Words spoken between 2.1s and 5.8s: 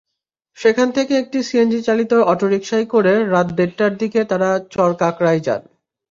অটোরিকশায় করে রাত দেড়টার দিকে তাঁরা চরকাঁকড়ায় যান।